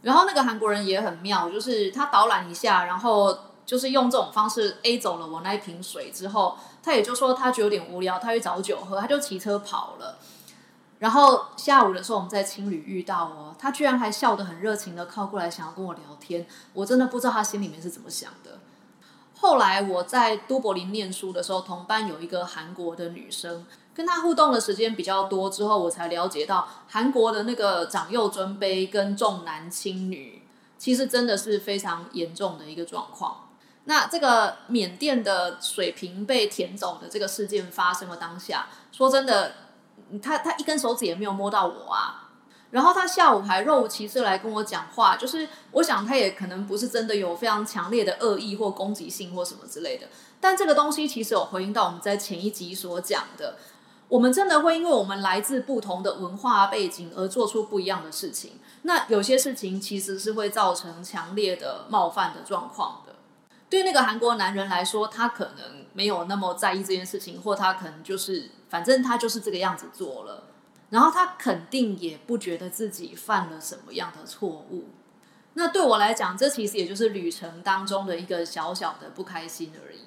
[0.03, 10.19] 然后那个韩国人也很妙，就是他导览一下，然后就是用这种方式 A 走了我那一瓶水之后，他也就说他觉得有点无聊，他去找酒喝，他就骑车跑了。
[11.01, 18.61] 然后下午的时候我们在青旅遇到哦，他居然还笑得很热情的靠过来想要跟我聊天，我真的不知道他心里面是怎么想的。
[19.41, 23.65] 后来我在都柏林念书的时候，同班有一个韩国的女生。
[23.95, 30.43] 跟她互动的时间比较多之后，我才了解到韩国的那个长幼尊卑跟重男轻女，
[30.79, 33.49] 其实真的是非常严重的一个状况。
[33.87, 39.53] 那这个缅甸的水瓶被舔走的这个事件发生了当下，说真的，
[40.23, 42.28] 他他一根手指也没有摸到我啊。
[42.71, 50.07] 然后他下午还若无其事来跟我讲话，就是我想他也可能不是真的有非常强烈的恶意或攻击性或什么之类的。
[50.41, 53.57] 但这个东西其实有回应到我们在前一集所讲的。
[54.09, 58.53] 我们真的会因为我们来自不同的文化背景而做出不一样的事情。
[58.83, 63.15] 那有些事情其实是会造成强烈的冒犯的状况的。
[63.69, 70.45] 对那个韩国男人来说，他可能没有那么在意这件事情，或他可能就是反正他就是这个样子做了，
[70.91, 74.87] 然后他肯定也不觉得自己犯了什么样的错误。
[75.55, 80.01] 那对我来讲，这其实也就是旅程当中的一个小小的不开心而已。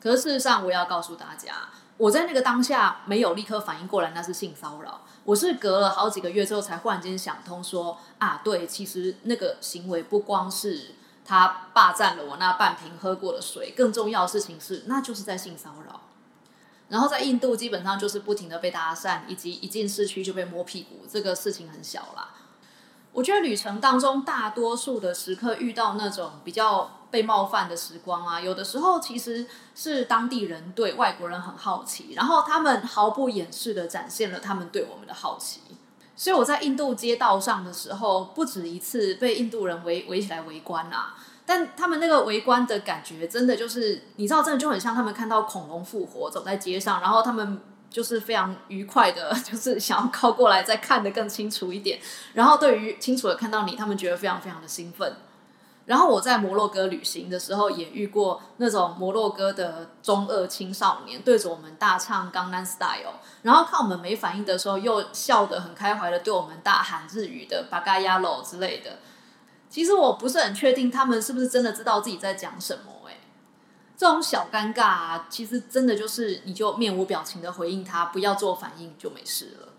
[0.00, 10.94] 可是事实上，我要告诉大家，我在那个当下没有立刻反应过来那是性骚扰，我是隔了好几个月之后才忽然间想通，说啊，对，其实那个行为不光是。
[11.28, 16.02] 他霸占了我那半瓶喝过的水，更重要的事情是，那就是在性骚扰。
[16.88, 22.34] 然后在印度，基本上就是不停的被搭讪，以及一进市区就被摸屁股，这个事情很小啦。
[23.12, 35.60] 我觉得旅程当中，大多数的时刻遇到那种比较被冒犯的时光啊，有的时候其实是当地人对外国人很好奇，然后他们毫不掩饰的展现了他们对我们的好奇。
[36.14, 41.14] 所以我在印度街道上的时候，不止一次被印度人围围起来围观啊！
[41.46, 52.00] 但他们那个围观的感觉，真的就是，你知道，真的就很像他们看到恐龙复活走在街上，然后他们就是非常愉快的，就是想要靠过来再看得更清楚一点，
[52.34, 55.16] 然后对于清楚的看到你，他们觉得非常非常的兴奋。
[55.84, 62.80] 然后我在摩洛哥旅行的时候，也遇过那种摩洛哥的中二青少年对着我们大唱《江南 Style》，
[63.42, 68.98] 然后看我们没反应的时候，又笑得很开怀的对我们大喊日语的“巴嘎亚罗”之类的。
[69.76, 73.06] 其实我不是很确定他们是不是真的知道自己在讲什么。
[73.06, 73.18] 哎，
[73.94, 79.74] 这种小尴尬啊，其实真的就是你就面无表情的回应他，不要做反应就没事了。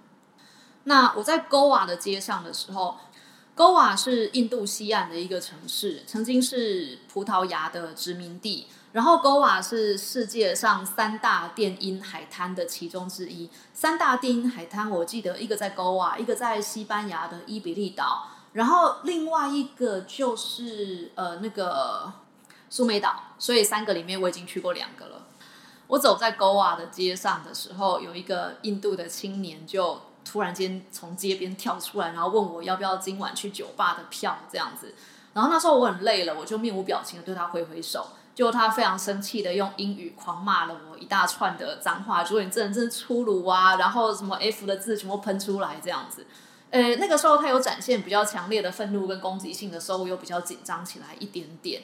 [0.84, 2.98] 那我在勾瓦的街上的时候。
[3.56, 8.68] 勾瓦是印度西岸的一个城市，曾经是葡萄牙的殖民地。
[8.92, 13.50] 然后，勾瓦是世界上三大电音海滩的其中之一。
[13.74, 22.12] 三大电音海滩，我记得一个在勾瓦，一个在西班牙的伊比利岛，然后另外一个就是呃那个
[22.70, 23.24] 苏梅岛。
[23.38, 25.28] 所以三个里面，我已经去过两个了。
[25.88, 30.02] 我走在勾瓦的街上的时候，有一个印度的青年就。
[30.30, 34.94] 突然间从街边跳出来，然后问我要不要今晚去酒吧的票这样子。
[35.32, 38.06] 然后那时候我很累了，我就面无表情的对他挥挥手。
[38.36, 46.28] 就他非常生气的用英语狂骂了我一大串的脏话，说你这人真是粗鲁啊，然后什么 F 的字全部喷出来这样子。
[46.78, 51.82] 呃，那个时候他有展现比较强烈的愤怒跟攻击性的时候，又比较紧张起来一点点。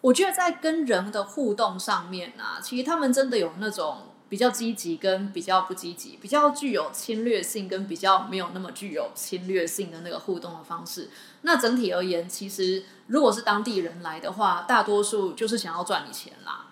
[0.00, 4.08] 我觉得在跟人的互动上面啊，其实他们真的有那种。
[4.26, 11.08] 比较积极跟比较不积极，比较具有侵略性跟比较没有那么具有侵略性的那个互动的方式。
[11.42, 16.63] 那整体而言，其实如果是当地人来的话，大多数就是想要赚你钱啦。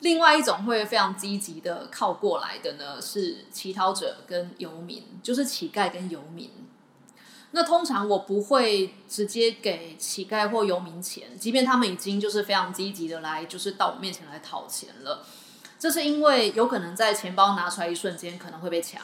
[0.00, 6.50] 另外一种会非常积极的靠过来的呢，是乞讨者跟游民，就是乞丐跟游民。
[7.52, 15.26] 那通常我不会直接给乞丐或游民钱，即便他们已经就是非常积极的来，就是到我面前来讨钱了。
[15.78, 19.02] 这是因为有可能在钱包拿出来一瞬间可能会被抢。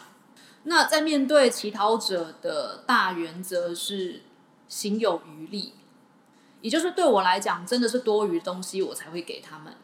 [0.63, 4.23] 那在面对乞讨者的大原则是
[4.69, 5.75] 行有余力，
[6.61, 9.75] 也就是对我来讲真的是多余东西我才会给他们。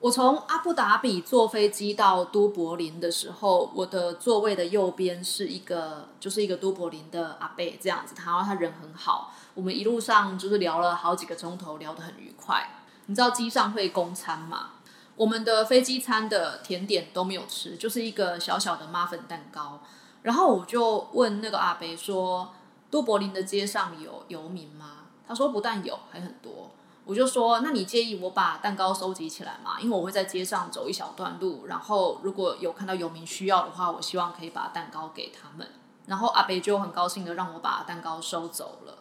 [0.00, 12.66] 我从阿布达比坐飞机到都柏林的时候，我的座位的右边是一个就是一个都柏林的阿贝这样子，然后他人很好，我们一路上就是聊了好几个钟头，聊得很愉快。
[13.06, 14.70] 你知道机上会供餐吗？
[15.16, 19.80] 我们的飞机餐的甜点都没有吃，就是一个小小的妈粉蛋糕。
[20.22, 22.54] 然后我就问那个阿贝说
[22.90, 26.70] ：“都柏林的街上有游民吗？”他说：“不但有，还很多。”
[27.04, 29.80] 我就说：“那你介意我把蛋糕收集起来吗？
[29.80, 35.66] 因为我会在街上走一小段路，然后如果有看到游民需要的话，我希望可以把蛋糕给他们。”
[36.06, 38.98] 然后阿北就很高兴的让我把蛋糕收走了。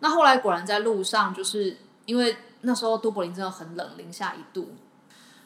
[0.00, 4.74] 那后来果然在路上，就是因为那时候都柏林真的很冷，零下一度。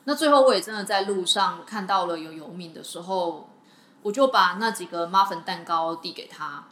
[0.05, 3.49] 那最后我也真的在路上看到了有游民的时候，
[4.03, 6.65] 我就把那几个妈粉蛋糕递给他。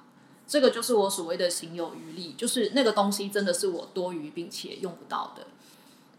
[0.51, 5.47] 这个就是我所谓的行有余力，就是那个东西真的是我多余并且用不到的。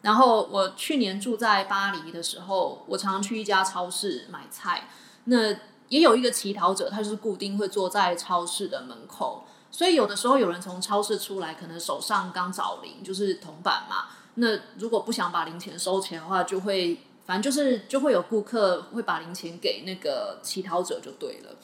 [0.03, 4.87] 然后我去年住在巴黎的时候，我常常去一家超市买菜，
[5.25, 5.53] 那
[5.89, 14.05] 也有一个乞讨者，他就是固定会坐在超市的门口，所以有的时候有人从超市出来，可能手上刚找零，就是铜板嘛。
[14.35, 21.57] 那如果不想把零钱收钱的话，就会反正就是就会有顾客会把零钱给那个乞讨者就对了。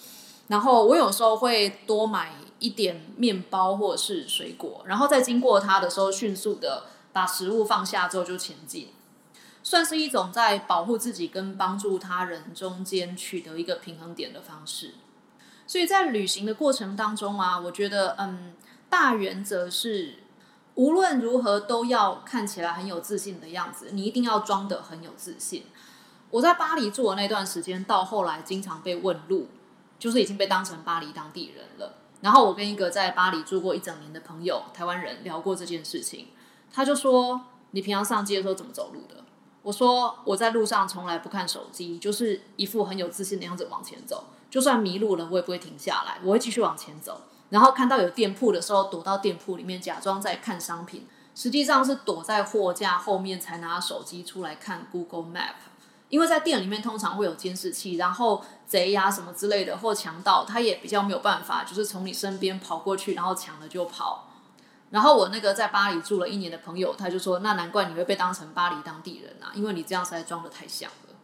[0.48, 8.90] 然后我有时候会多买一点面包或是水果，然后在经过它的时候迅速的把食物放下之后就前进。
[9.64, 14.94] 算是一种在保护自己跟帮助他人中间取得一个平衡点的方式。
[15.66, 18.54] 所以在旅行的过程当中啊，我觉得，嗯，
[18.90, 20.20] 大原则是
[20.76, 25.66] 无论如何都要看起来很有自信的样子，你一定要装得很有自信。
[26.30, 29.50] 我在巴黎住的那段时间，到后来经常被问路，
[30.00, 31.96] 就是已经被当成巴黎当地人了。
[32.22, 36.28] 然后我跟一个在巴黎住过一整年的朋友，台湾人聊过这件事情，
[36.74, 37.42] 他就说
[37.72, 39.24] ：“你平常上街的时候怎么走路的？”
[39.64, 47.22] 我说：“我在路上从来不看手机，就是一副很有自信的样子往前走。”就算迷路了，我也不会停下来，我会继续往前走。
[47.50, 51.06] 然后看到有店铺的时候，躲到店铺里面，假装在看商品，
[51.36, 55.56] 实际上是躲在货架后面才拿手机出来看 Google Map。
[56.10, 64.30] 因为在店里面通常会有监视器，然后贼呀什么之类的，或强盗，他也比较没有办法，就是从你身边跑过去，然后抢了就跑。
[64.90, 71.16] 然后我那个在巴黎住了一年的朋友，他就说：“那难怪你会被当成巴黎当地人啊，因为你这样实在装的太像了。”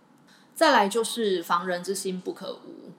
[0.54, 2.92] 再来就是防人之心不可无。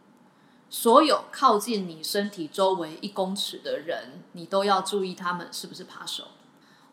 [0.71, 6.25] 所有靠近你身体周围一公尺的人，你都要注意他们是不是扒手。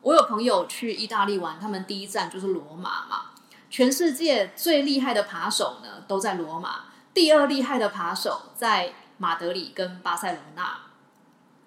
[0.02, 3.31] 我有朋友去意大利玩，他们第一站就是罗马嘛。
[3.72, 10.78] 全世界最厉害的扒手呢，都在罗马；第二厉害的扒手在马德里跟巴塞罗那。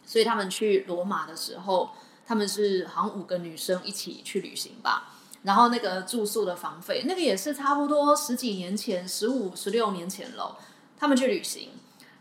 [0.05, 1.93] 所以他们去罗马的时候，
[2.27, 5.15] 他们是好像五个女生一起去旅行吧。
[5.45, 10.59] 然后那个住宿的房费，那个也是差不多十几年前，十五、十六年前了。
[10.99, 11.71] 他们去旅行。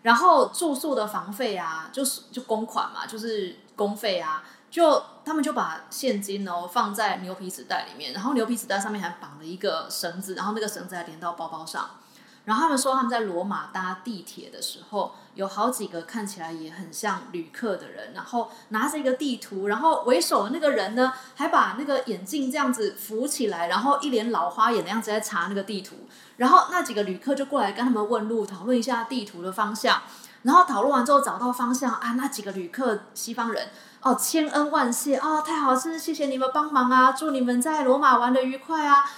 [0.01, 11.89] 然后住宿的房费啊，就是就公款嘛，就是公费啊，就他们就把现金哦放在牛皮纸袋里面，然后牛皮纸袋上面还绑了一个绳子，然后那个绳子还连到包包上。
[12.45, 25.95] 然后他们说他们在罗马搭地铁的时候，有好几个看起来也很像旅客的人，然后拿着一个地图，然后为首的那个人呢，还把那个眼镜这样子扶起来，然后一脸老花眼的样子在查那个地图。
[26.36, 30.01] 然后那几个旅客就过来跟他们问路，讨论一下地图的方向。
[30.41, 33.69] 然后讨论完之后找到方向啊，那几个旅客西方人
[34.03, 39.09] 哦，千恩万谢哦，太好，真是谢谢你们帮忙啊，祝你们在罗马玩的愉快啊。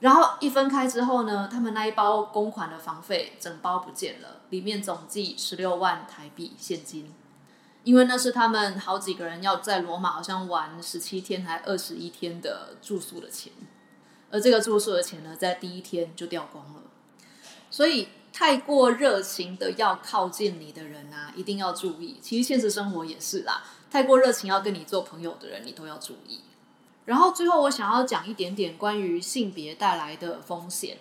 [0.00, 7.14] 然后一分开之后呢，他们那一包公款的房费整包不见了，里面总计十六万台币现金，
[7.82, 13.50] 因为那是他们好几个人要在罗马好像玩十七天还二十一天的住宿的钱。
[14.30, 16.82] 而这个住宿的钱呢，在第一天就掉光了，
[17.70, 22.18] 所以太过热情的要靠近你的人啊，一定要注意。
[22.20, 23.62] 其实现实生活也是啦，
[23.96, 26.40] 太过热情要跟你做朋友的人，你都要注意。
[27.06, 30.98] 然后最后我想要讲一点点关于性别带来的风险。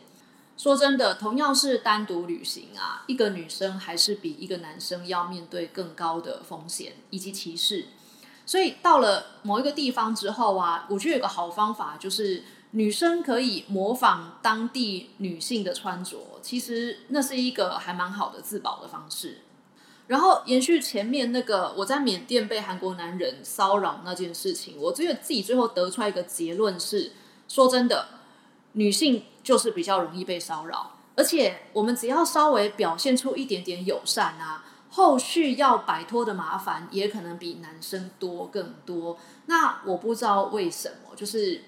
[0.58, 7.88] 说真的，同样是单独旅行啊，一个女生还是比一个男生要面对更高的风险以及歧视。
[8.46, 12.46] 所以到了某一个地方之后啊，我觉得有个好方法就是。
[12.72, 19.38] 女生可以模仿当地女性的穿着，其实那是一个还蛮好的自保的方式。
[20.08, 27.12] 然后延续前面那个我在缅甸被韩国男人骚扰那件事情，我觉得自己最后得出来一个结论是：
[27.47, 28.08] 说真的，
[28.74, 39.18] 女性就是比较容易被骚扰，而且我们只要稍微表现出一点点友善啊，后续要摆脱的麻烦也可能比男生多更多。
[39.47, 41.62] 那我不知道为什么，就是。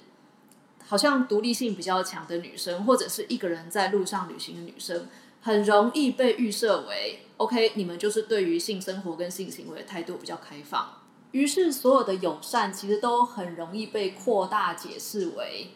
[0.89, 5.05] 好像独立性比较强的女生，或者是一个人在路上旅行的女生，
[5.47, 10.95] 很容易被预设为 OK，你们就是对于性生活跟性行为的态度比较开放。
[11.31, 15.69] 于是所有的友善其实都很容易被扩大解释为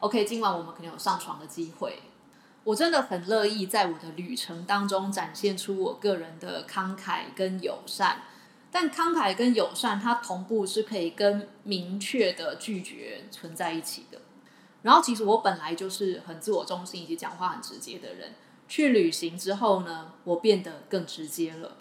[0.00, 2.00] OK，今晚我们可能有上床的机会。
[2.64, 8.24] 我真的很乐意在我的旅程当中展现出我个人的慷慨跟友善，
[8.70, 14.20] 但慷慨跟友善它同步是可以跟明确的拒绝存在一起的。
[14.82, 18.34] 然后，其实我本来就是很自我中心以及讲话很直接的人。
[18.68, 21.76] 去旅行之后呢，我变得更直接了。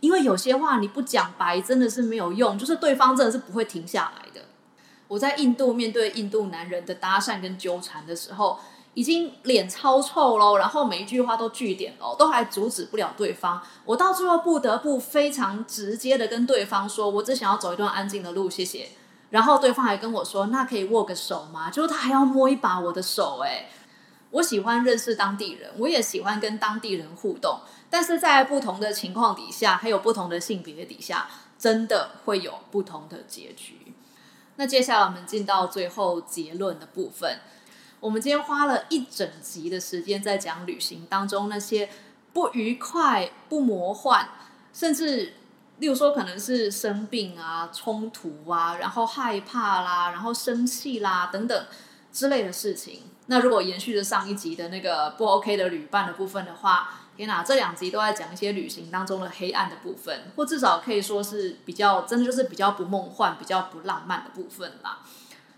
[0.00, 4.46] 因为有些话你不讲白，真的是没有用，就是对方真的是不会停下来的。
[5.08, 8.58] 我在印度面对印度男人的搭讪跟纠缠的时候，
[8.94, 13.62] 已经脸超臭喽，然后每一句话都据点喽，都还阻止不了对方。
[13.84, 18.88] 我到最后不得不非常直接的跟对方说：“我只想要走一段安静的路，谢谢。”
[19.30, 23.40] 然后对方还跟我说：“那可以握个手吗？”就是他还要摸一把我的手。
[23.44, 23.68] 哎，
[24.34, 27.60] 我喜欢认识当地人，我也喜欢跟当地人互动。
[27.88, 31.28] 但是在不同的情况底下，还有不同的性别底下，
[31.58, 33.94] 真的会有不同的结局。
[34.56, 37.40] 那接下来我们进到最后结论的部分。
[38.00, 41.88] 我们今天花了一整集的时间在讲旅行当中那些
[42.32, 44.28] 不愉快、不魔幻，
[44.72, 45.34] 甚至。
[45.78, 51.66] 例如说，可能是生病啊、冲突啊，然后害怕啦，然后生气啦等等，
[52.12, 53.02] 之类的事情。
[53.26, 64.98] 那如果延续着上一集的那个不 OK 的旅伴的部分的话，天哪，这两集都在讲一些旅行当中的黑暗的部分，或至少可以说是比较真的就是比较不梦幻、比较不浪漫的部分啦。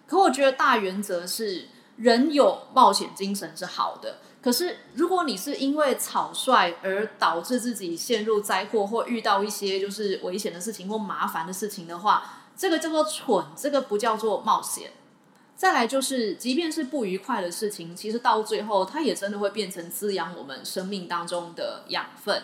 [0.07, 4.19] 可我觉得大原则是，人有冒险精神是好的。
[4.41, 12.23] 可是如果你是因为草率而导致自己陷入灾祸或遇到一些就是危险的事情或麻烦的事情的话，
[12.57, 14.93] 这个叫做蠢，这个不叫做冒险。
[15.57, 22.43] 再来就是，即便是不愉快的事情，其实到最后，它也真的会变成滋养我们生命当中的养分。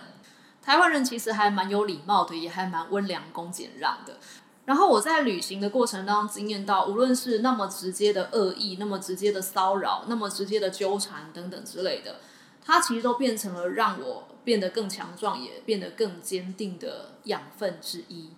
[0.63, 4.17] 台湾人其实还蛮有礼貌的，也还蛮温良恭俭让的。
[4.65, 12.21] 然后我在旅行的过程当中经验到，无论是那么直接的恶意、那么直接的骚扰、那么直接的纠缠等等之类的，
[12.65, 18.31] 它其实都变成了让我变得更强壮，也变得更坚定的养分之一。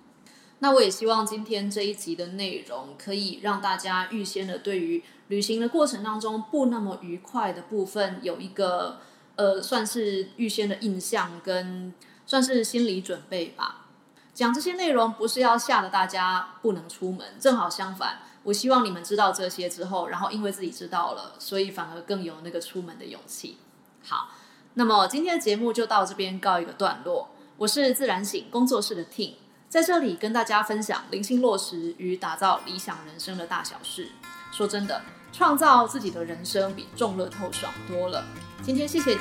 [0.65, 8.99] 那我也希望今天这一集的内容可以让大家预先的对于旅行的过程当中不那么愉快的部分有一个
[9.37, 11.93] 呃算是预先的印象跟
[12.25, 13.89] 算是心理准备吧。
[14.33, 23.59] 讲这些内容不是要吓得大家不能出门，正好相反，我希望你们知道这些之后，然后因为自己知道了，所以反而更有那个出门的勇气。
[24.03, 24.31] 好，
[24.73, 27.29] 那么今天的节目就到这边告一个段落。
[27.59, 29.35] 我是自然醒工作室的 Ting。
[29.75, 34.09] 在这里跟大家分享灵性落实与打造理想人生的大小事。
[34.53, 35.03] 说真的，
[35.33, 38.25] 创造自己的人生比中乐透爽多了。
[38.63, 39.21] 今天谢谢你，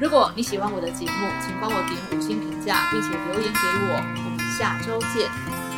[0.00, 4.22] 如果你喜欢我的节目，请帮我点五星评价，并且留言给我。
[4.24, 5.69] 我们下周见。